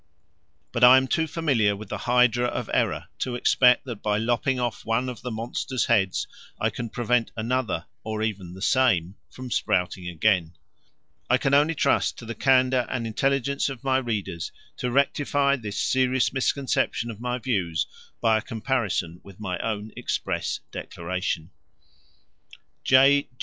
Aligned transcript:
But 0.71 0.83
I 0.83 0.97
am 0.97 1.07
too 1.07 1.27
familiar 1.27 1.75
with 1.75 1.89
the 1.89 1.97
hydra 2.09 2.47
of 2.47 2.71
error 2.73 3.05
to 3.19 3.35
expect 3.35 3.85
that 3.85 4.01
by 4.01 4.17
lopping 4.17 4.59
off 4.59 4.83
one 4.83 5.07
of 5.07 5.21
the 5.21 5.29
monster's 5.29 5.85
heads 5.85 6.25
I 6.59 6.71
can 6.71 6.89
prevent 6.89 7.31
another, 7.37 7.85
or 8.03 8.23
even 8.23 8.55
the 8.55 8.63
same, 8.63 9.13
from 9.29 9.51
sprouting 9.51 10.07
again. 10.07 10.55
I 11.29 11.37
can 11.37 11.53
only 11.53 11.75
trust 11.75 12.17
to 12.17 12.25
the 12.25 12.33
candour 12.33 12.87
and 12.89 13.05
intelligence 13.05 13.69
of 13.69 13.83
my 13.83 13.97
readers 13.99 14.51
to 14.77 14.89
rectify 14.89 15.55
this 15.55 15.77
serious 15.77 16.33
misconception 16.33 17.11
of 17.11 17.21
my 17.21 17.37
views 17.37 17.85
by 18.21 18.39
a 18.39 18.41
comparison 18.41 19.21
with 19.23 19.39
my 19.39 19.59
own 19.59 19.91
express 19.95 20.61
declaration. 20.71 21.51
J. 22.83 23.29